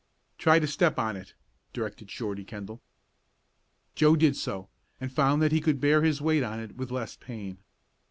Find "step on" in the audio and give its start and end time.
0.65-1.15